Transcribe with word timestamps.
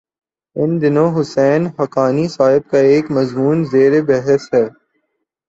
ان 0.55 0.69
دنوں 0.81 1.09
حسین 1.17 1.61
حقانی 1.79 2.27
صاحب 2.27 2.63
کا 2.71 2.79
ایک 2.91 3.05
مضمون 3.11 3.57
زیر 3.71 3.93
بحث 4.07 4.43
ہے۔ 4.53 4.65